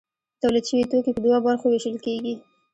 [0.41, 2.33] تولید شوي توکي په دوو برخو ویشل کیږي.